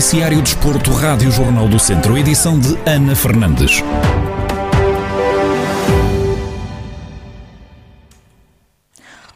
Noticiário 0.00 0.40
Desporto, 0.40 0.92
Rádio 0.92 1.30
Jornal 1.30 1.68
do 1.68 1.78
Centro, 1.78 2.16
edição 2.16 2.58
de 2.58 2.74
Ana 2.86 3.14
Fernandes. 3.14 3.82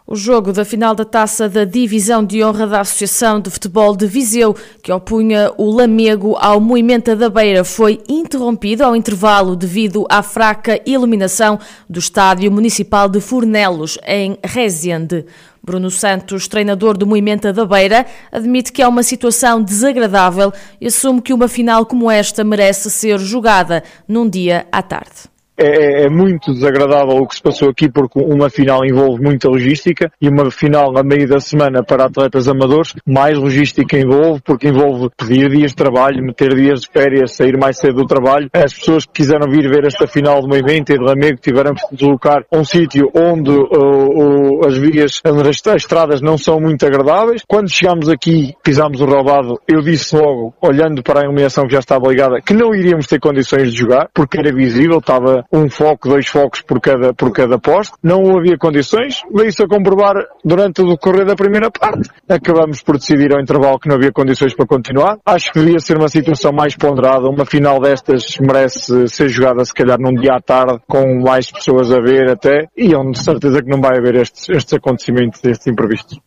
O 0.07 0.17
jogo 0.17 0.55
da 0.55 0.65
final 0.65 0.95
da 0.95 1.05
taça 1.05 1.51
da 1.51 1.67
Divisão 1.67 2.25
de 2.25 2.43
Honra 2.43 2.67
da 2.67 2.81
Associação 2.81 3.41
de 3.41 3.51
Futebol 3.51 3.95
de 3.95 4.07
Viseu, 4.07 4.57
que 4.83 4.91
opunha 4.91 5.53
o 5.59 5.71
Lamego 5.71 6.35
ao 6.39 6.59
Moimenta 6.63 7.15
da 7.15 7.29
Beira, 7.29 7.63
foi 7.63 8.01
interrompido 8.09 8.85
ao 8.85 8.97
intervalo 8.97 9.55
devido 9.55 10.07
à 10.09 10.23
fraca 10.23 10.81
iluminação 10.87 11.59
do 11.91 11.99
Estádio 11.99 12.51
Municipal 12.51 13.07
de 13.07 13.21
Fornelos, 13.21 13.99
em 14.07 14.39
Rezende. 14.43 15.27
Bruno 15.65 15.91
Santos, 15.91 16.47
treinador 16.47 16.95
do 16.97 17.07
Moimenta 17.07 17.51
da 17.51 17.65
Beira, 17.65 18.05
admite 18.31 18.71
que 18.71 18.83
é 18.83 18.87
uma 18.87 19.03
situação 19.03 19.63
desagradável 19.63 20.53
e 20.79 20.89
assume 20.89 21.23
que 21.23 21.33
uma 21.33 21.49
final 21.49 21.87
como 21.87 22.11
esta 22.11 22.45
merece 22.45 22.91
ser 22.91 23.19
jogada 23.19 23.83
num 24.07 24.29
dia 24.29 24.67
à 24.71 24.83
tarde. 24.83 25.34
É, 25.57 25.67
é, 25.67 26.05
é, 26.05 26.11
muito 26.11 26.53
desagradável 26.53 27.17
o 27.17 27.29
que 27.29 27.37
se 27.37 27.43
passou 27.43 27.69
aqui 27.69 27.89
porque 27.89 28.19
uma 28.19 28.51
final 28.51 28.85
envolve 28.85 29.23
muita 29.23 29.49
logística 29.49 30.11
e 30.21 30.29
uma 30.29 30.51
final 30.51 30.97
a 30.99 31.03
meio 31.05 31.29
da 31.29 31.39
semana 31.39 31.85
para 31.85 32.07
atletas 32.07 32.49
amadores 32.49 32.95
mais 33.07 33.39
logística 33.39 33.97
envolve 33.97 34.41
porque 34.43 34.69
envolve 34.69 35.11
pedir 35.17 35.49
dias 35.51 35.71
de 35.71 35.77
trabalho, 35.77 36.25
meter 36.25 36.55
dias 36.55 36.81
de 36.81 36.89
férias, 36.89 37.37
sair 37.37 37.57
mais 37.57 37.79
cedo 37.79 38.03
do 38.03 38.07
trabalho. 38.07 38.49
As 38.53 38.75
pessoas 38.75 39.07
que 39.07 39.13
quiseram 39.13 39.49
vir 39.49 39.69
ver 39.71 39.87
esta 39.87 40.09
final 40.09 40.41
de 40.41 40.57
evento 40.57 40.91
e 40.91 40.99
de 40.99 41.05
Lamego 41.05 41.39
tiveram 41.41 41.75
que 41.75 41.81
se 41.83 41.95
deslocar 41.95 42.45
a 42.53 42.59
um 42.59 42.65
sítio 42.65 43.11
onde 43.15 43.51
uh, 43.51 44.61
uh, 44.61 44.67
as 44.67 44.77
vias, 44.77 45.21
as 45.25 45.77
estradas 45.77 46.21
não 46.21 46.37
são 46.37 46.59
muito 46.59 46.85
agradáveis. 46.85 47.43
Quando 47.47 47.71
chegámos 47.71 48.09
aqui, 48.09 48.55
pisámos 48.63 49.01
o 49.01 49.05
roubado, 49.05 49.61
eu 49.69 49.81
disse 49.81 50.17
logo, 50.17 50.53
olhando 50.61 51.03
para 51.03 51.21
a 51.21 51.25
iluminação 51.25 51.67
que 51.67 51.75
já 51.75 51.79
estava 51.79 52.09
ligada, 52.09 52.41
que 52.41 52.55
não 52.55 52.75
iríamos 52.75 53.07
ter 53.07 53.21
condições 53.21 53.73
de 53.73 53.79
jogar 53.79 54.09
porque 54.13 54.39
era 54.39 54.53
visível, 54.53 54.99
estava 54.99 55.44
um 55.53 55.69
foco, 55.69 56.09
dois 56.09 56.27
focos 56.27 56.61
por 56.63 56.81
cada, 56.81 57.13
por 57.15 57.33
cada 57.33 57.59
poste. 57.59 57.95
Não 58.03 58.37
havia 58.37 58.57
condições. 58.59 59.21
Veio-se 59.33 59.63
a 59.63 59.69
comprovar 59.69 60.15
durante 60.45 60.83
o 60.83 60.89
decorrer 60.89 61.27
da 61.27 61.35
primeira 61.35 61.71
parte. 61.71 62.09
Acabamos 62.29 62.83
por 62.83 62.97
decidir 62.97 63.33
ao 63.33 63.41
intervalo 63.41 63.79
que 63.79 63.89
não 63.89 63.97
havia 63.97 64.13
condições 64.13 64.55
para 64.55 64.67
continuar. 64.67 65.19
Acho 65.25 65.53
que 65.53 65.61
devia 65.61 65.79
ser 65.79 65.97
uma 65.97 66.09
situação 66.09 66.53
mais 66.53 66.77
ponderada. 66.77 67.29
Uma 67.29 67.45
final 67.45 67.81
destas 67.81 68.37
merece 68.41 69.09
ser 69.09 69.29
jogada 69.29 69.65
se 69.65 69.73
calhar 69.73 69.99
num 69.99 70.15
dia 70.15 70.35
à 70.35 70.41
tarde 70.41 70.81
com 70.87 71.21
mais 71.23 71.51
pessoas 71.51 71.93
a 71.93 72.01
ver 72.01 72.31
até 72.31 72.67
e 72.77 72.95
onde 72.95 73.13
de 73.13 73.25
certeza 73.25 73.63
que 73.63 73.71
não 73.71 73.81
vai 73.81 73.99
haver 73.99 74.17
estes, 74.17 74.49
estes 74.49 74.75
acontecimentos, 74.75 75.41
estes 75.45 75.67
imprevistos. 75.67 76.19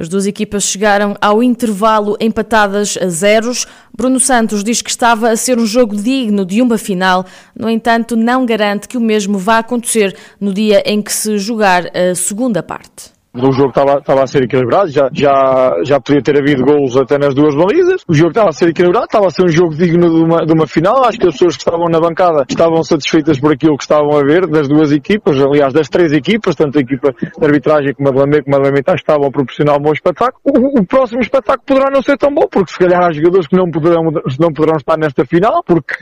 As 0.00 0.08
duas 0.08 0.26
equipas 0.26 0.64
chegaram 0.64 1.16
ao 1.20 1.42
intervalo 1.42 2.16
empatadas 2.20 2.96
a 3.00 3.08
zeros. 3.08 3.66
Bruno 3.96 4.20
Santos 4.20 4.62
diz 4.62 4.80
que 4.80 4.90
estava 4.90 5.30
a 5.30 5.36
ser 5.36 5.58
um 5.58 5.66
jogo 5.66 5.96
digno 5.96 6.44
de 6.44 6.62
uma 6.62 6.78
final, 6.78 7.26
no 7.54 7.68
entanto, 7.68 8.16
não 8.16 8.46
garante 8.46 8.86
que 8.86 8.96
o 8.96 9.00
mesmo 9.00 9.38
vá 9.38 9.58
acontecer 9.58 10.16
no 10.40 10.54
dia 10.54 10.82
em 10.86 11.02
que 11.02 11.12
se 11.12 11.36
jogar 11.38 11.86
a 11.96 12.14
segunda 12.14 12.62
parte 12.62 13.17
o 13.34 13.52
jogo 13.52 13.68
estava, 13.68 13.98
estava 13.98 14.22
a 14.22 14.26
ser 14.26 14.44
equilibrado, 14.44 14.88
já, 14.88 15.08
já, 15.12 15.74
já 15.84 16.00
podia 16.00 16.22
ter 16.22 16.38
havido 16.38 16.64
golos 16.64 16.96
até 16.96 17.18
nas 17.18 17.34
duas 17.34 17.54
balizas, 17.54 18.02
o 18.08 18.14
jogo 18.14 18.30
estava 18.30 18.48
a 18.48 18.52
ser 18.52 18.68
equilibrado, 18.70 19.06
estava 19.06 19.26
a 19.26 19.30
ser 19.30 19.44
um 19.44 19.48
jogo 19.48 19.74
digno 19.74 20.08
de 20.08 20.22
uma, 20.22 20.46
de 20.46 20.52
uma 20.52 20.66
final, 20.66 21.04
acho 21.04 21.18
que 21.18 21.28
as 21.28 21.34
pessoas 21.34 21.56
que 21.56 21.62
estavam 21.62 21.86
na 21.88 22.00
bancada 22.00 22.44
estavam 22.48 22.82
satisfeitas 22.82 23.38
por 23.38 23.52
aquilo 23.52 23.76
que 23.76 23.84
estavam 23.84 24.16
a 24.16 24.22
ver 24.22 24.46
das 24.46 24.68
duas 24.68 24.92
equipas, 24.92 25.40
aliás 25.40 25.72
das 25.72 25.88
três 25.88 26.12
equipas, 26.12 26.54
tanto 26.54 26.78
a 26.78 26.80
equipa 26.80 27.12
de 27.12 27.44
arbitragem 27.44 27.94
como 27.94 28.08
a 28.08 28.12
de 28.12 28.18
Lamé 28.18 28.42
como 28.42 28.56
a 28.56 28.70
de 28.70 28.94
estavam 28.94 29.28
a 29.28 29.30
proporcionar 29.30 29.76
um 29.76 29.82
bom 29.82 29.92
espetáculo. 29.92 30.40
O, 30.44 30.80
o, 30.80 30.86
próximo 30.86 31.20
espetáculo 31.20 31.64
poderá 31.66 31.90
não 31.90 32.02
ser 32.02 32.16
tão 32.16 32.32
bom, 32.32 32.46
porque 32.50 32.72
se 32.72 32.78
calhar 32.78 33.02
há 33.02 33.12
jogadores 33.12 33.46
que 33.46 33.56
não 33.56 33.70
poderão, 33.70 34.02
não 34.38 34.52
poderão 34.52 34.76
estar 34.76 34.96
nesta 34.98 35.24
final, 35.24 35.62
porque 35.62 35.94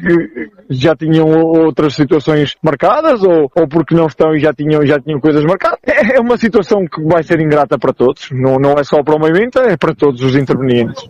já 0.70 0.94
tinham 0.94 1.26
outras 1.26 1.94
situações 1.94 2.54
marcadas, 2.62 3.22
ou, 3.22 3.50
ou 3.54 3.68
porque 3.68 3.94
não 3.94 4.06
estão 4.06 4.34
e 4.34 4.38
já 4.38 4.52
tinham, 4.52 4.84
já 4.86 4.98
tinham 5.00 5.20
coisas 5.20 5.44
marcadas. 5.44 5.78
É, 5.86 6.16
é 6.16 6.20
uma 6.20 6.36
situação 6.36 6.84
que 6.86 7.02
vai 7.02 7.22
ser 7.26 7.40
ingrata 7.40 7.78
para 7.78 7.92
todos. 7.92 8.30
Não, 8.30 8.58
não 8.58 8.74
é 8.74 8.84
só 8.84 9.02
para 9.02 9.16
o 9.16 9.18
movimento, 9.18 9.58
é 9.58 9.76
para 9.76 9.94
todos 9.94 10.22
os 10.22 10.34
intervenientes. 10.34 11.08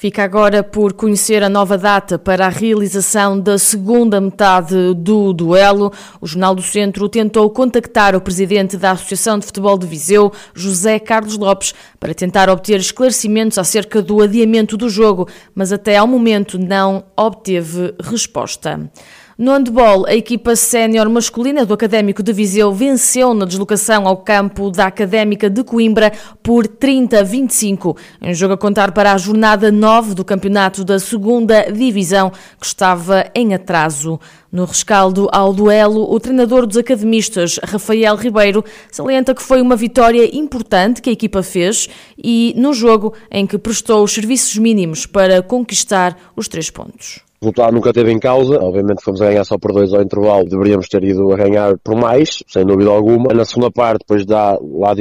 Fica 0.00 0.24
agora 0.24 0.62
por 0.62 0.94
conhecer 0.94 1.42
a 1.42 1.48
nova 1.50 1.76
data 1.76 2.18
para 2.18 2.46
a 2.46 2.48
realização 2.48 3.38
da 3.38 3.58
segunda 3.58 4.18
metade 4.18 4.94
do 4.94 5.30
duelo. 5.34 5.92
O 6.22 6.26
Jornal 6.26 6.54
do 6.54 6.62
Centro 6.62 7.06
tentou 7.06 7.50
contactar 7.50 8.16
o 8.16 8.20
presidente 8.22 8.78
da 8.78 8.92
Associação 8.92 9.38
de 9.38 9.44
Futebol 9.44 9.76
de 9.76 9.86
Viseu, 9.86 10.32
José 10.54 10.98
Carlos 10.98 11.36
Lopes, 11.36 11.74
para 11.98 12.14
tentar 12.14 12.48
obter 12.48 12.80
esclarecimentos 12.80 13.58
acerca 13.58 14.00
do 14.00 14.22
adiamento 14.22 14.74
do 14.74 14.88
jogo, 14.88 15.28
mas 15.54 15.70
até 15.70 15.98
ao 15.98 16.06
momento 16.06 16.58
não 16.58 17.04
obteve 17.14 17.94
resposta. 18.02 18.90
No 19.40 19.52
handball, 19.52 20.04
a 20.06 20.14
equipa 20.14 20.54
sénior 20.54 21.08
masculina 21.08 21.64
do 21.64 21.72
Académico 21.72 22.22
de 22.22 22.30
Viseu 22.30 22.74
venceu 22.74 23.32
na 23.32 23.46
deslocação 23.46 24.06
ao 24.06 24.18
campo 24.18 24.70
da 24.70 24.84
Académica 24.84 25.48
de 25.48 25.64
Coimbra 25.64 26.12
por 26.42 26.66
30 26.66 27.20
a 27.20 27.22
25, 27.22 27.96
em 28.20 28.34
jogo 28.34 28.52
a 28.52 28.58
contar 28.58 28.92
para 28.92 29.14
a 29.14 29.16
jornada 29.16 29.72
9 29.72 30.14
do 30.14 30.26
campeonato 30.26 30.84
da 30.84 30.98
segunda 30.98 31.72
divisão, 31.72 32.30
que 32.60 32.66
estava 32.66 33.30
em 33.34 33.54
atraso. 33.54 34.20
No 34.52 34.66
rescaldo 34.66 35.26
ao 35.32 35.54
duelo, 35.54 36.12
o 36.12 36.20
treinador 36.20 36.66
dos 36.66 36.76
academistas, 36.76 37.58
Rafael 37.64 38.16
Ribeiro, 38.16 38.62
salienta 38.92 39.34
que 39.34 39.42
foi 39.42 39.62
uma 39.62 39.74
vitória 39.74 40.36
importante 40.36 41.00
que 41.00 41.08
a 41.08 41.14
equipa 41.14 41.42
fez 41.42 41.88
e 42.22 42.52
no 42.58 42.74
jogo 42.74 43.14
em 43.30 43.46
que 43.46 43.56
prestou 43.56 44.04
os 44.04 44.12
serviços 44.12 44.58
mínimos 44.58 45.06
para 45.06 45.40
conquistar 45.40 46.14
os 46.36 46.46
três 46.46 46.68
pontos. 46.68 47.29
O 47.42 47.46
resultado 47.46 47.72
nunca 47.72 47.90
teve 47.90 48.12
em 48.12 48.18
causa, 48.18 48.62
obviamente 48.62 49.02
fomos 49.02 49.22
a 49.22 49.26
ganhar 49.26 49.44
só 49.44 49.56
por 49.56 49.72
dois 49.72 49.94
ao 49.94 50.02
intervalo, 50.02 50.44
deveríamos 50.46 50.88
ter 50.88 51.02
ido 51.02 51.32
a 51.32 51.36
ganhar 51.36 51.78
por 51.78 51.96
mais, 51.96 52.42
sem 52.46 52.66
dúvida 52.66 52.90
alguma. 52.90 53.32
Na 53.32 53.46
segunda 53.46 53.70
parte, 53.70 54.00
depois 54.00 54.26
dá, 54.26 54.58
lá 54.60 54.94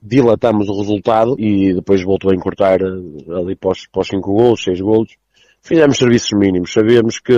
dilatamos 0.00 0.68
o 0.68 0.78
resultado 0.78 1.34
e 1.36 1.74
depois 1.74 2.00
voltou 2.04 2.30
a 2.30 2.34
encurtar 2.36 2.80
eh, 2.80 3.34
ali 3.36 3.56
para 3.56 3.72
os, 3.72 3.88
para 3.88 4.02
os 4.02 4.06
cinco 4.06 4.32
gols, 4.32 4.62
seis 4.62 4.80
gols 4.80 5.16
fizemos 5.62 5.98
serviços 5.98 6.32
mínimos. 6.32 6.72
Sabemos 6.72 7.18
que 7.18 7.32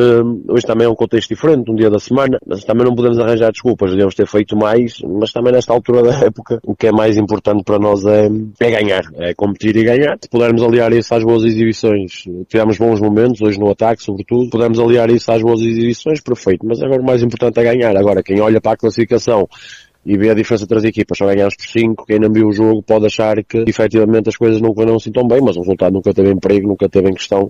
hoje 0.49 0.67
também 0.67 0.87
é 0.87 0.91
um 0.91 0.95
contexto 0.95 1.29
diferente, 1.29 1.71
um 1.71 1.75
dia 1.75 1.91
da 1.91 1.99
semana, 1.99 2.39
mas 2.47 2.65
também 2.65 2.85
não 2.85 2.95
podemos 2.95 3.19
arranjar 3.19 3.51
desculpas. 3.51 3.91
Devemos 3.91 4.15
ter 4.15 4.27
feito 4.27 4.57
mais, 4.57 5.01
mas 5.03 5.33
também 5.33 5.53
nesta 5.53 5.73
altura 5.73 6.03
da 6.03 6.15
época, 6.25 6.61
o 6.65 6.75
que 6.75 6.87
é 6.87 6.93
mais 6.93 7.17
importante 7.17 7.63
para 7.65 7.79
nós 7.79 8.05
é, 8.05 8.29
é 8.61 8.71
ganhar, 8.71 9.03
é 9.17 9.35
competir 9.35 9.77
e 9.77 9.85
ganhar. 9.85 10.17
Se 10.21 10.29
pudermos 10.29 10.63
aliar 10.63 10.93
isso 10.93 11.15
às 11.15 11.25
boas 11.25 11.45
exibições, 11.45 12.25
tivemos 12.49 12.79
bons 12.79 13.01
momentos, 13.01 13.41
hoje 13.43 13.59
no 13.59 13.71
ataque, 13.71 14.03
sobretudo, 14.03 14.49
pudermos 14.51 14.79
aliar 14.79 15.11
isso 15.11 15.31
às 15.31 15.43
boas 15.43 15.61
exibições, 15.61 16.21
perfeito. 16.21 16.65
Mas 16.67 16.83
agora 16.83 17.03
o 17.03 17.05
mais 17.05 17.23
importante 17.23 17.59
é 17.59 17.65
ganhar. 17.65 17.97
Agora, 17.97 18.23
quem 18.23 18.41
olha 18.41 18.61
para 18.61 18.73
a 18.73 18.77
classificação 18.77 19.49
e 20.05 20.17
vê 20.17 20.31
a 20.31 20.35
diferença 20.35 20.65
entre 20.65 20.79
as 20.79 20.85
equipas, 20.85 21.17
só 21.17 21.27
ganhamos 21.27 21.55
por 21.55 21.65
5, 21.65 22.07
quem 22.07 22.19
não 22.19 22.33
viu 22.33 22.49
o 22.49 22.53
jogo 22.53 22.83
pode 22.83 23.07
achar 23.07 23.43
que 23.45 23.65
efetivamente 23.69 24.29
as 24.29 24.37
coisas 24.37 24.61
nunca 24.61 24.85
não 24.85 24.97
assim 24.97 25.13
tão 25.13 25.27
bem, 25.27 25.41
mas 25.41 25.57
o 25.57 25.61
resultado 25.61 25.93
nunca 25.93 26.13
teve 26.13 26.31
em 26.31 26.39
perigo, 26.39 26.69
nunca 26.69 26.89
teve 26.89 27.09
em 27.09 27.15
questão 27.15 27.49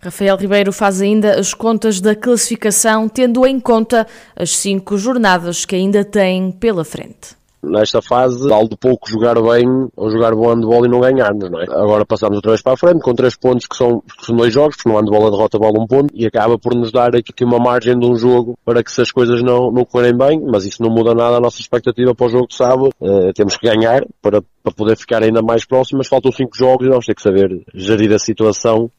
Rafael 0.00 0.36
Ribeiro 0.36 0.72
faz 0.72 1.00
ainda 1.00 1.38
as 1.38 1.52
contas 1.52 2.00
da 2.00 2.14
classificação, 2.14 3.08
tendo 3.08 3.44
em 3.46 3.58
conta 3.58 4.06
as 4.36 4.50
cinco 4.50 4.96
jornadas 4.96 5.64
que 5.64 5.74
ainda 5.74 6.04
tem 6.04 6.52
pela 6.52 6.84
frente 6.84 7.38
nesta 7.62 8.00
fase 8.00 8.48
vale 8.48 8.68
de 8.68 8.76
pouco 8.76 9.08
jogar 9.08 9.34
bem 9.34 9.66
ou 9.96 10.10
jogar 10.10 10.34
bom 10.34 10.48
handball 10.48 10.84
e 10.84 10.88
não 10.88 11.00
ganharmos, 11.00 11.50
não 11.50 11.60
é? 11.60 11.64
Agora 11.64 12.04
passamos 12.06 12.36
outra 12.36 12.52
vez 12.52 12.62
para 12.62 12.74
a 12.74 12.76
frente 12.76 13.00
com 13.00 13.14
três 13.14 13.36
pontos 13.36 13.66
que 13.66 13.76
são, 13.76 14.00
que 14.00 14.24
são 14.24 14.36
dois 14.36 14.52
jogos, 14.52 14.76
porque 14.76 14.88
no 14.88 14.96
handball 14.96 15.26
a 15.26 15.30
derrota 15.30 15.58
vale 15.58 15.78
um 15.78 15.86
ponto 15.86 16.12
e 16.14 16.26
acaba 16.26 16.58
por 16.58 16.74
nos 16.74 16.92
dar 16.92 17.14
aqui 17.14 17.44
uma 17.44 17.58
margem 17.58 17.98
de 17.98 18.06
um 18.06 18.16
jogo 18.16 18.58
para 18.64 18.82
que 18.82 18.90
se 18.90 19.02
as 19.02 19.10
coisas 19.10 19.42
não, 19.42 19.70
não 19.70 19.84
correm 19.84 20.16
bem, 20.16 20.40
mas 20.40 20.64
isso 20.64 20.82
não 20.82 20.90
muda 20.90 21.14
nada 21.14 21.36
a 21.36 21.40
nossa 21.40 21.60
expectativa 21.60 22.14
para 22.14 22.26
o 22.26 22.30
jogo 22.30 22.46
de 22.48 22.54
sábado. 22.54 22.90
Uh, 23.00 23.32
temos 23.34 23.56
que 23.56 23.66
ganhar 23.66 24.04
para, 24.22 24.42
para 24.62 24.72
poder 24.72 24.96
ficar 24.96 25.22
ainda 25.22 25.42
mais 25.42 25.64
próximos, 25.64 26.08
faltam 26.08 26.32
cinco 26.32 26.56
jogos 26.56 26.86
e 26.86 26.90
vamos 26.90 27.06
ter 27.06 27.14
que 27.14 27.22
saber 27.22 27.62
gerir 27.74 28.12
a 28.12 28.18
situação 28.18 28.90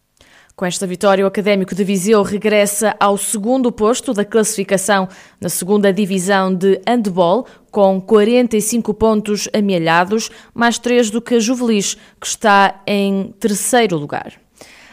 com 0.59 0.65
esta 0.65 0.85
vitória, 0.85 1.23
o 1.23 1.27
Académico 1.29 1.73
de 1.73 1.85
Viseu 1.85 2.21
regressa 2.21 2.93
ao 2.99 3.17
segundo 3.17 3.71
posto 3.71 4.13
da 4.13 4.25
classificação 4.25 5.07
na 5.39 5.47
segunda 5.47 5.93
divisão 5.93 6.53
de 6.53 6.81
handball, 6.85 7.45
com 7.71 8.01
45 8.01 8.93
pontos 8.93 9.47
amealhados, 9.53 10.29
mais 10.53 10.77
três 10.77 11.09
do 11.09 11.21
que 11.21 11.35
a 11.35 11.39
Juvelis, 11.39 11.95
que 12.19 12.27
está 12.27 12.81
em 12.85 13.33
terceiro 13.39 13.95
lugar. 13.95 14.33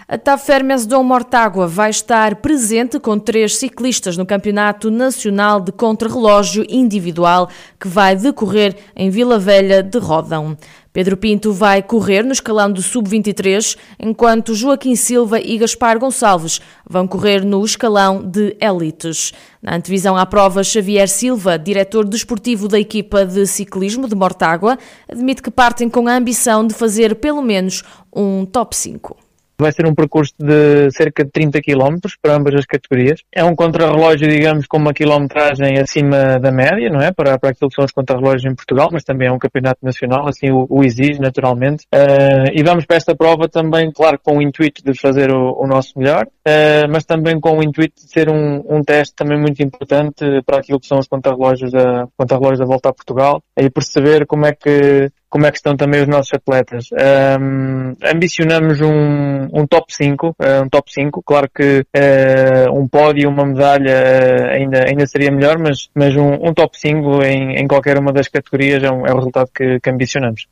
A 0.08 0.16
TAP 0.16 0.38
Fermes 0.38 0.86
Dom 0.86 1.02
Mortágua 1.02 1.66
vai 1.66 1.90
estar 1.90 2.36
presente 2.36 3.00
com 3.00 3.18
três 3.18 3.56
ciclistas 3.56 4.16
no 4.16 4.24
Campeonato 4.24 4.88
Nacional 4.88 5.60
de 5.60 5.72
Contrarrelógio 5.72 6.64
Individual 6.68 7.48
que 7.76 7.88
vai 7.88 8.14
decorrer 8.14 8.76
em 8.94 9.10
Vila 9.10 9.36
Velha 9.36 9.82
de 9.82 9.98
Rodão. 9.98 10.56
Pedro 10.92 11.16
Pinto 11.16 11.52
vai 11.52 11.82
correr 11.82 12.22
no 12.22 12.30
escalão 12.30 12.70
do 12.70 12.80
Sub-23, 12.82 13.76
enquanto 13.98 14.54
Joaquim 14.54 14.94
Silva 14.94 15.40
e 15.40 15.58
Gaspar 15.58 15.98
Gonçalves 15.98 16.60
vão 16.88 17.08
correr 17.08 17.44
no 17.44 17.64
escalão 17.64 18.22
de 18.22 18.56
elites. 18.60 19.32
Na 19.60 19.74
antevisão 19.74 20.16
à 20.16 20.24
prova, 20.24 20.62
Xavier 20.62 21.08
Silva, 21.08 21.58
diretor 21.58 22.04
desportivo 22.04 22.68
da 22.68 22.78
equipa 22.78 23.26
de 23.26 23.44
ciclismo 23.44 24.06
de 24.06 24.14
Mortágua, 24.14 24.78
admite 25.10 25.42
que 25.42 25.50
partem 25.50 25.88
com 25.88 26.06
a 26.06 26.14
ambição 26.14 26.64
de 26.64 26.74
fazer 26.74 27.16
pelo 27.16 27.42
menos 27.42 27.82
um 28.14 28.46
top 28.46 28.76
5. 28.76 29.25
Vai 29.58 29.72
ser 29.72 29.86
um 29.86 29.94
percurso 29.94 30.34
de 30.38 30.90
cerca 30.90 31.24
de 31.24 31.30
30 31.30 31.60
km 31.60 31.96
para 32.20 32.36
ambas 32.36 32.54
as 32.54 32.66
categorias. 32.66 33.20
É 33.32 33.44
um 33.44 33.54
contrarrelógio, 33.54 34.28
digamos, 34.28 34.66
com 34.66 34.76
uma 34.76 34.92
quilometragem 34.92 35.78
acima 35.78 36.38
da 36.38 36.50
média, 36.50 36.90
não 36.90 37.00
é? 37.00 37.12
Para, 37.12 37.38
para 37.38 37.50
aquilo 37.50 37.68
que 37.68 37.74
são 37.74 37.84
os 37.84 37.92
contrarrelógios 37.92 38.44
em 38.44 38.54
Portugal, 38.54 38.88
mas 38.92 39.04
também 39.04 39.28
é 39.28 39.32
um 39.32 39.38
campeonato 39.38 39.78
nacional, 39.82 40.28
assim 40.28 40.50
o, 40.50 40.66
o 40.68 40.84
exige 40.84 41.20
naturalmente. 41.20 41.84
Uh, 41.94 42.50
e 42.52 42.62
vamos 42.62 42.84
para 42.84 42.96
esta 42.96 43.14
prova 43.14 43.48
também, 43.48 43.90
claro, 43.92 44.18
com 44.22 44.38
o 44.38 44.42
intuito 44.42 44.82
de 44.84 44.98
fazer 44.98 45.30
o, 45.30 45.56
o 45.58 45.66
nosso 45.66 45.98
melhor, 45.98 46.26
uh, 46.26 46.90
mas 46.90 47.04
também 47.04 47.40
com 47.40 47.58
o 47.58 47.62
intuito 47.62 47.94
de 47.96 48.10
ser 48.10 48.28
um, 48.30 48.62
um 48.68 48.82
teste 48.82 49.14
também 49.14 49.38
muito 49.38 49.62
importante 49.62 50.24
para 50.44 50.58
aquilo 50.58 50.80
que 50.80 50.86
são 50.86 50.98
os 50.98 51.08
contrarrelógios 51.08 51.72
da, 51.72 52.06
contrarrelógios 52.16 52.60
da 52.60 52.66
volta 52.66 52.88
a 52.90 52.92
Portugal 52.92 53.42
e 53.58 53.70
perceber 53.70 54.26
como 54.26 54.46
é 54.46 54.52
que 54.52 55.10
como 55.28 55.46
é 55.46 55.50
que 55.50 55.58
estão 55.58 55.76
também 55.76 56.02
os 56.02 56.08
nossos 56.08 56.32
atletas. 56.32 56.88
Um, 56.92 57.94
ambicionamos 58.04 58.80
um, 58.80 59.48
um 59.52 59.66
top 59.66 59.92
5, 59.92 60.28
uh, 60.28 60.34
um 60.64 60.68
top 60.68 60.92
5, 60.92 61.22
claro 61.22 61.48
que 61.54 61.80
uh, 61.80 62.72
um 62.72 62.86
pódio 62.88 63.28
uma 63.28 63.44
medalha 63.44 63.92
uh, 63.92 64.54
ainda, 64.54 64.84
ainda 64.88 65.06
seria 65.06 65.30
melhor, 65.30 65.58
mas, 65.58 65.88
mas 65.94 66.16
um, 66.16 66.48
um 66.48 66.54
top 66.54 66.78
5 66.78 67.22
em, 67.22 67.56
em 67.56 67.66
qualquer 67.66 67.98
uma 67.98 68.12
das 68.12 68.28
categorias 68.28 68.82
é, 68.82 68.90
um, 68.90 69.06
é 69.06 69.12
o 69.12 69.16
resultado 69.16 69.50
que, 69.54 69.80
que 69.80 69.90
ambicionamos. 69.90 70.46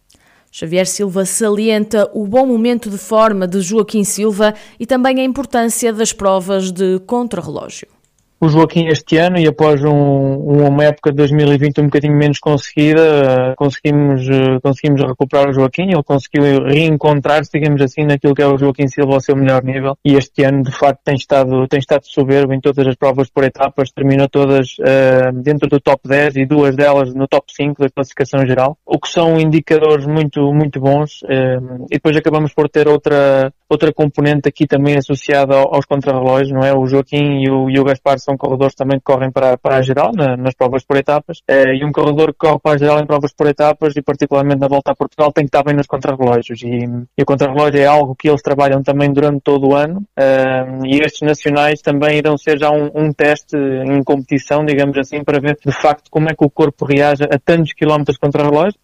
Xavier 0.50 0.86
Silva 0.86 1.24
salienta 1.24 2.08
o 2.12 2.26
bom 2.26 2.46
momento 2.46 2.88
de 2.88 2.98
forma 2.98 3.46
de 3.46 3.60
Joaquim 3.60 4.04
Silva 4.04 4.54
e 4.78 4.86
também 4.86 5.20
a 5.20 5.24
importância 5.24 5.92
das 5.92 6.12
provas 6.12 6.70
de 6.70 7.00
contrarrelógio 7.00 7.93
o 8.44 8.48
Joaquim 8.48 8.86
este 8.88 9.16
ano 9.16 9.38
e 9.38 9.46
após 9.46 9.82
um, 9.82 10.36
uma 10.68 10.84
época 10.84 11.10
de 11.10 11.16
2020 11.16 11.80
um 11.80 11.84
bocadinho 11.84 12.14
menos 12.14 12.38
conseguida, 12.38 13.00
eh, 13.00 13.54
conseguimos, 13.56 14.28
eh, 14.28 14.60
conseguimos 14.62 15.00
recuperar 15.02 15.48
o 15.48 15.52
Joaquim, 15.52 15.84
ele 15.84 16.02
conseguiu 16.02 16.64
reencontrar-se, 16.64 17.50
digamos 17.52 17.80
assim, 17.80 18.04
naquilo 18.04 18.34
que 18.34 18.42
é 18.42 18.46
o 18.46 18.58
Joaquim 18.58 18.86
Silva 18.86 19.14
ao 19.14 19.20
seu 19.20 19.34
melhor 19.34 19.64
nível. 19.64 19.96
E 20.04 20.14
este 20.14 20.44
ano 20.44 20.62
de 20.62 20.70
facto 20.70 21.00
tem 21.04 21.14
estado, 21.14 21.66
tem 21.68 21.78
estado 21.78 22.04
soberbo 22.04 22.52
em 22.52 22.60
todas 22.60 22.86
as 22.86 22.96
provas 22.96 23.30
por 23.30 23.44
etapas, 23.44 23.90
terminou 23.90 24.28
todas 24.28 24.76
uh, 24.78 25.32
dentro 25.42 25.68
do 25.68 25.80
top 25.80 26.06
10 26.06 26.36
e 26.36 26.46
duas 26.46 26.76
delas 26.76 27.14
no 27.14 27.26
top 27.26 27.46
5 27.50 27.82
da 27.82 27.88
classificação 27.88 28.46
geral, 28.46 28.76
o 28.84 28.98
que 28.98 29.08
são 29.08 29.40
indicadores 29.40 30.06
muito, 30.06 30.52
muito 30.52 30.80
bons. 30.80 31.22
Uh, 31.22 31.86
e 31.90 31.94
depois 31.94 32.16
acabamos 32.16 32.52
por 32.52 32.68
ter 32.68 32.88
outra, 32.88 33.52
outra 33.68 33.92
componente 33.92 34.48
aqui 34.48 34.66
também 34.66 34.96
associada 34.96 35.54
aos 35.56 35.86
contrarrelógios, 35.86 36.52
não 36.52 36.62
é? 36.62 36.74
O 36.74 36.86
Joaquim 36.86 37.42
e 37.42 37.50
o, 37.50 37.70
e 37.70 37.78
o 37.78 37.84
Gaspar 37.84 38.18
são 38.18 38.33
corredores 38.36 38.74
também 38.74 38.98
que 38.98 39.04
correm 39.04 39.30
para, 39.30 39.56
para 39.56 39.76
a 39.76 39.82
geral, 39.82 40.12
na, 40.14 40.36
nas 40.36 40.54
provas 40.54 40.84
por 40.84 40.96
etapas, 40.96 41.38
eh, 41.48 41.74
e 41.74 41.84
um 41.84 41.92
corredor 41.92 42.32
que 42.32 42.38
corre 42.38 42.58
para 42.58 42.74
a 42.74 42.78
geral 42.78 43.00
em 43.00 43.06
provas 43.06 43.32
por 43.32 43.46
etapas 43.46 43.96
e 43.96 44.02
particularmente 44.02 44.60
na 44.60 44.68
volta 44.68 44.92
a 44.92 44.94
Portugal 44.94 45.32
tem 45.32 45.44
que 45.44 45.48
estar 45.48 45.62
bem 45.62 45.74
nos 45.74 45.86
contrarrelógios. 45.86 46.62
E, 46.62 46.84
e 47.18 47.22
o 47.22 47.26
contrarrelógio 47.26 47.80
é 47.80 47.86
algo 47.86 48.14
que 48.14 48.28
eles 48.28 48.42
trabalham 48.42 48.82
também 48.82 49.12
durante 49.12 49.40
todo 49.40 49.68
o 49.68 49.74
ano 49.74 50.02
eh, 50.18 50.66
e 50.84 51.00
estes 51.00 51.22
nacionais 51.22 51.80
também 51.80 52.18
irão 52.18 52.36
ser 52.36 52.58
já 52.58 52.70
um, 52.70 52.90
um 52.94 53.12
teste 53.12 53.56
em 53.56 54.02
competição, 54.02 54.64
digamos 54.64 54.96
assim, 54.98 55.22
para 55.22 55.40
ver 55.40 55.56
de 55.64 55.72
facto 55.72 56.10
como 56.10 56.28
é 56.28 56.34
que 56.34 56.44
o 56.44 56.50
corpo 56.50 56.84
reage 56.84 57.24
a 57.24 57.38
tantos 57.38 57.72
quilómetros 57.72 58.18
contra-relógio 58.18 58.78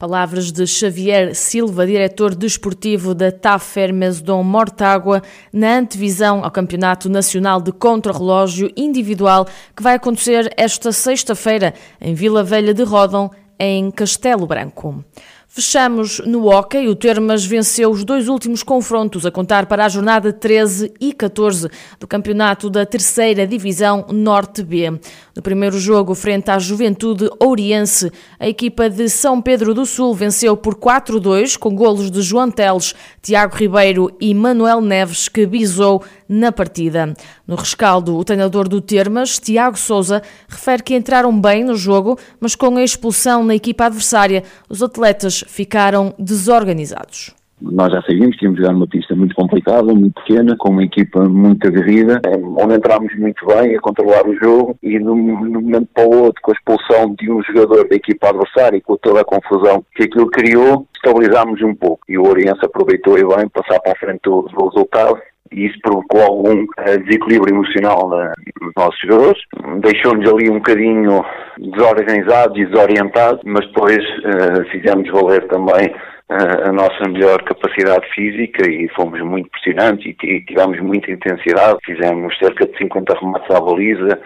Palavras 0.00 0.50
de 0.50 0.66
Xavier 0.66 1.34
Silva, 1.34 1.86
diretor 1.86 2.34
desportivo 2.34 3.14
da 3.14 3.30
TAF 3.30 3.78
Hermesdon 3.78 4.42
Mortágua, 4.42 5.20
na 5.52 5.76
antevisão 5.76 6.42
ao 6.42 6.50
Campeonato 6.50 7.10
Nacional 7.10 7.60
de 7.60 7.70
Contrarrelógio 7.70 8.72
Individual, 8.74 9.46
que 9.76 9.82
vai 9.82 9.96
acontecer 9.96 10.50
esta 10.56 10.90
sexta-feira 10.90 11.74
em 12.00 12.14
Vila 12.14 12.42
Velha 12.42 12.72
de 12.72 12.82
Rodão, 12.82 13.30
em 13.58 13.90
Castelo 13.90 14.46
Branco. 14.46 15.04
Fechamos 15.52 16.20
no 16.20 16.46
hockey. 16.46 16.86
O 16.86 16.94
Termas 16.94 17.44
venceu 17.44 17.90
os 17.90 18.04
dois 18.04 18.28
últimos 18.28 18.62
confrontos 18.62 19.26
a 19.26 19.32
contar 19.32 19.66
para 19.66 19.84
a 19.84 19.88
jornada 19.88 20.32
13 20.32 20.92
e 21.00 21.12
14 21.12 21.68
do 21.98 22.06
campeonato 22.06 22.70
da 22.70 22.86
terceira 22.86 23.44
divisão 23.44 24.06
Norte 24.12 24.62
B. 24.62 24.92
No 25.34 25.42
primeiro 25.42 25.76
jogo, 25.76 26.14
frente 26.14 26.52
à 26.52 26.58
Juventude 26.60 27.28
Ouriense, 27.40 28.12
a 28.38 28.48
equipa 28.48 28.88
de 28.88 29.08
São 29.08 29.42
Pedro 29.42 29.74
do 29.74 29.84
Sul 29.84 30.14
venceu 30.14 30.56
por 30.56 30.76
4-2 30.76 31.58
com 31.58 31.74
golos 31.74 32.12
de 32.12 32.22
João 32.22 32.48
Teles, 32.48 32.94
Tiago 33.20 33.56
Ribeiro 33.56 34.16
e 34.20 34.32
Manuel 34.32 34.80
Neves, 34.80 35.28
que 35.28 35.44
bisou 35.46 36.04
na 36.28 36.52
partida. 36.52 37.12
No 37.50 37.56
rescaldo, 37.56 38.16
o 38.16 38.24
treinador 38.24 38.68
do 38.68 38.80
Termas, 38.80 39.40
Tiago 39.40 39.76
Souza, 39.76 40.22
refere 40.48 40.84
que 40.84 40.94
entraram 40.94 41.36
bem 41.40 41.64
no 41.64 41.74
jogo, 41.74 42.16
mas 42.40 42.54
com 42.54 42.76
a 42.76 42.84
expulsão 42.84 43.42
na 43.42 43.56
equipa 43.56 43.86
adversária, 43.86 44.44
os 44.68 44.80
atletas 44.84 45.42
ficaram 45.48 46.14
desorganizados. 46.16 47.34
Nós 47.60 47.92
já 47.92 48.00
sabíamos 48.02 48.36
que 48.36 48.44
íamos 48.44 48.60
jogar 48.60 48.72
numa 48.72 48.86
pista 48.86 49.16
muito 49.16 49.34
complicada, 49.34 49.92
muito 49.92 50.14
pequena, 50.22 50.54
com 50.56 50.70
uma 50.70 50.84
equipa 50.84 51.28
muito 51.28 51.66
aguerrida, 51.66 52.20
onde 52.56 52.76
entrámos 52.76 53.12
muito 53.18 53.44
bem 53.44 53.74
a 53.74 53.80
controlar 53.80 54.28
o 54.28 54.36
jogo 54.36 54.76
e 54.80 54.96
de 54.96 55.08
um 55.08 55.16
momento 55.16 55.88
para 55.92 56.06
o 56.06 56.22
outro, 56.22 56.40
com 56.42 56.52
a 56.52 56.54
expulsão 56.54 57.16
de 57.18 57.32
um 57.32 57.42
jogador 57.42 57.88
da 57.88 57.96
equipa 57.96 58.28
adversária 58.28 58.76
e 58.76 58.80
com 58.80 58.96
toda 58.96 59.22
a 59.22 59.24
confusão 59.24 59.84
que 59.96 60.04
aquilo 60.04 60.30
criou, 60.30 60.86
estabilizámos 60.94 61.60
um 61.62 61.74
pouco. 61.74 62.04
E 62.08 62.16
o 62.16 62.28
Oriense 62.28 62.64
aproveitou 62.64 63.18
e 63.18 63.24
bem 63.24 63.48
passar 63.48 63.80
para 63.80 63.90
a 63.90 63.96
frente 63.96 64.20
do 64.22 64.42
resultado 64.42 65.20
e 65.52 65.66
isso 65.66 65.78
provocou 65.82 66.22
algum 66.22 66.62
uh, 66.62 66.98
desequilíbrio 67.04 67.54
emocional 67.54 68.08
uh, 68.08 68.32
nos 68.60 68.72
nossos 68.76 69.00
jogadores, 69.00 69.42
deixou-nos 69.80 70.28
ali 70.30 70.50
um 70.50 70.58
bocadinho 70.58 71.24
desorganizados 71.58 72.56
e 72.56 72.66
desorientados, 72.66 73.40
mas 73.44 73.66
depois 73.66 73.98
uh, 73.98 74.64
fizemos 74.70 75.10
valer 75.10 75.46
também 75.48 75.94
a 76.32 76.70
nossa 76.70 77.08
melhor 77.08 77.42
capacidade 77.42 78.06
física 78.14 78.62
e 78.70 78.88
fomos 78.94 79.20
muito 79.20 79.50
pressionantes 79.50 80.14
e 80.22 80.44
tivemos 80.44 80.78
muita 80.78 81.10
intensidade, 81.10 81.80
fizemos 81.84 82.38
cerca 82.38 82.68
de 82.68 82.78
50 82.78 83.18
remates 83.18 83.50
à 83.50 83.60
baliza, 83.60 84.20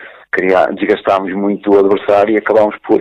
desgastámos 0.74 1.32
muito 1.32 1.70
o 1.70 1.78
adversário 1.78 2.34
e 2.34 2.36
acabámos 2.36 2.76
por, 2.86 3.00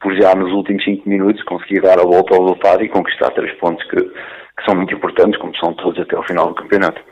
por 0.00 0.12
já 0.16 0.34
nos 0.34 0.52
últimos 0.52 0.82
5 0.82 1.08
minutos 1.08 1.40
conseguir 1.44 1.82
dar 1.82 2.00
a 2.00 2.02
volta 2.02 2.34
ao 2.34 2.42
resultado 2.42 2.82
e 2.82 2.88
conquistar 2.88 3.30
três 3.30 3.56
pontos 3.60 3.88
que, 3.88 4.00
que 4.00 4.64
são 4.66 4.74
muito 4.74 4.92
importantes, 4.92 5.38
como 5.40 5.56
são 5.58 5.72
todos 5.74 6.00
até 6.00 6.16
ao 6.16 6.24
final 6.24 6.48
do 6.48 6.56
campeonato. 6.56 7.11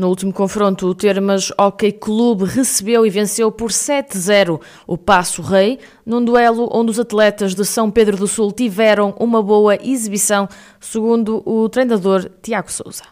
No 0.00 0.08
último 0.08 0.32
confronto, 0.32 0.86
o 0.86 0.94
Termas 0.94 1.52
Hockey 1.60 1.92
Clube 1.92 2.44
recebeu 2.46 3.04
e 3.04 3.10
venceu 3.10 3.52
por 3.52 3.68
7-0 3.68 4.58
o 4.86 4.96
Passo 4.96 5.42
Rei, 5.42 5.78
num 6.06 6.24
duelo 6.24 6.70
onde 6.72 6.90
os 6.90 6.98
atletas 6.98 7.54
de 7.54 7.66
São 7.66 7.90
Pedro 7.90 8.16
do 8.16 8.26
Sul 8.26 8.50
tiveram 8.50 9.14
uma 9.20 9.42
boa 9.42 9.74
exibição, 9.74 10.48
segundo 10.80 11.42
o 11.44 11.68
treinador 11.68 12.30
Tiago 12.40 12.72
Souza. 12.72 13.02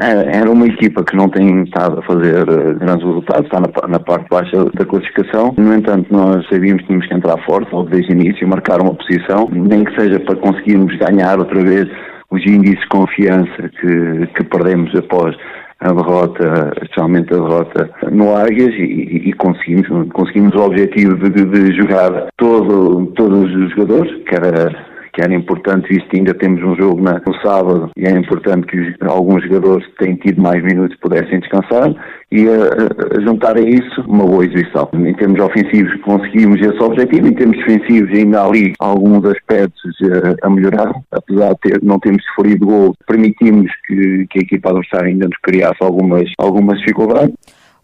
É, 0.00 0.36
era 0.38 0.48
uma 0.48 0.68
equipa 0.68 1.02
que 1.02 1.16
não 1.16 1.28
tem 1.28 1.64
estado 1.64 1.98
a 1.98 2.02
fazer 2.02 2.48
eh, 2.48 2.74
grandes 2.74 3.04
resultados, 3.04 3.46
está 3.46 3.88
na, 3.88 3.98
parte 3.98 4.28
baixa 4.30 4.66
da 4.66 4.84
classificação. 4.84 5.52
No 5.58 5.74
entanto, 5.74 6.06
nós 6.12 6.46
sabíamos 6.48 6.82
que 6.82 6.86
tínhamos 6.86 7.08
que 7.08 7.14
entrar 7.14 7.44
forte, 7.44 7.74
logo 7.74 7.90
desde 7.90 8.12
o 8.12 8.14
início, 8.14 8.46
marcar 8.46 8.80
uma 8.80 8.94
posição, 8.94 9.48
nem 9.50 9.82
que 9.82 10.00
seja 10.00 10.20
para 10.20 10.36
conseguirmos 10.36 10.96
ganhar 10.96 11.40
outra 11.40 11.60
vez 11.60 11.88
os 12.30 12.44
índices 12.46 12.80
de 12.80 12.88
confiança 12.88 13.68
que, 13.80 14.26
que 14.36 14.44
perdemos 14.44 14.94
após 14.94 15.34
a 15.80 15.92
derrota, 15.92 16.72
especialmente 16.82 17.32
a 17.32 17.36
derrota 17.36 17.90
no 18.10 18.36
Águias 18.36 18.74
e, 18.74 19.28
e 19.28 19.32
conseguimos, 19.34 20.10
conseguimos 20.12 20.54
o 20.54 20.62
objetivo 20.62 21.14
de, 21.16 21.44
de, 21.44 21.76
jogar 21.76 22.28
todo, 22.36 23.06
todos 23.14 23.54
os 23.54 23.70
jogadores, 23.72 24.24
que 24.24 24.34
era 24.34 24.97
que 25.12 25.22
era 25.22 25.34
importante, 25.34 25.88
visto 25.88 26.08
que 26.08 26.18
ainda 26.18 26.34
temos 26.34 26.62
um 26.62 26.76
jogo 26.76 27.00
na, 27.00 27.20
no 27.26 27.34
sábado 27.42 27.90
e 27.96 28.06
é 28.06 28.10
importante 28.10 28.66
que 28.66 28.94
alguns 29.04 29.42
jogadores 29.44 29.86
que 29.86 30.04
têm 30.04 30.16
tido 30.16 30.40
mais 30.40 30.62
minutos 30.62 30.96
pudessem 30.98 31.40
descansar 31.40 31.94
e 32.30 32.46
a, 32.48 33.16
a, 33.16 33.20
juntar 33.20 33.56
a 33.56 33.60
isso 33.60 34.02
uma 34.02 34.24
boa 34.24 34.44
exibição. 34.44 34.88
Em 34.94 35.14
termos 35.14 35.40
ofensivos 35.40 36.00
conseguimos 36.02 36.60
esse 36.60 36.82
objetivo, 36.82 37.26
em 37.26 37.34
termos 37.34 37.56
defensivos 37.58 38.10
ainda 38.16 38.40
há 38.40 38.46
ali 38.46 38.72
alguns 38.78 39.24
aspectos 39.24 39.96
a, 40.02 40.46
a 40.46 40.50
melhorar, 40.50 40.92
apesar 41.10 41.50
de 41.54 41.60
ter, 41.60 41.82
não 41.82 41.98
termos 41.98 42.22
sofrido 42.34 42.66
gol, 42.66 42.94
permitimos 43.06 43.70
que, 43.86 44.26
que 44.30 44.38
a 44.38 44.42
equipa 44.42 44.70
adversária 44.70 45.08
ainda 45.08 45.26
nos 45.26 45.38
criasse 45.42 45.78
algumas, 45.80 46.30
algumas 46.38 46.78
dificuldades. 46.80 47.34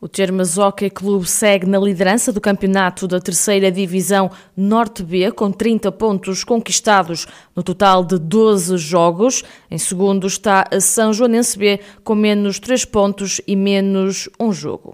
O 0.04 0.08
Termas 0.08 0.58
Hockey 0.58 0.90
Clube 0.90 1.26
segue 1.26 1.64
na 1.64 1.78
liderança 1.78 2.30
do 2.30 2.38
campeonato 2.38 3.08
da 3.08 3.18
terceira 3.18 3.72
divisão 3.72 4.30
Norte 4.54 5.02
B, 5.02 5.32
com 5.32 5.50
30 5.50 5.90
pontos 5.92 6.44
conquistados 6.44 7.26
no 7.56 7.62
total 7.62 8.04
de 8.04 8.18
12 8.18 8.76
jogos. 8.76 9.42
Em 9.70 9.78
segundo 9.78 10.26
está 10.26 10.66
a 10.70 10.78
São 10.78 11.10
Joanense 11.10 11.58
B, 11.58 11.80
com 12.04 12.14
menos 12.14 12.58
3 12.58 12.84
pontos 12.84 13.40
e 13.46 13.56
menos 13.56 14.28
um 14.38 14.52
jogo. 14.52 14.92